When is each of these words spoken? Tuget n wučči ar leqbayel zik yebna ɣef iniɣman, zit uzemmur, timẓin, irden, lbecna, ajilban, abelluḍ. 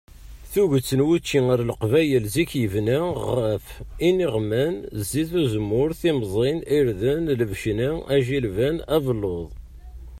Tuget 0.51 0.89
n 0.97 1.01
wučči 1.07 1.39
ar 1.53 1.61
leqbayel 1.69 2.25
zik 2.33 2.51
yebna 2.61 2.99
ɣef 3.37 3.65
iniɣman, 4.07 4.75
zit 5.09 5.31
uzemmur, 5.41 5.89
timẓin, 6.01 6.59
irden, 6.77 7.23
lbecna, 7.39 7.91
ajilban, 8.15 8.77
abelluḍ. 8.95 9.49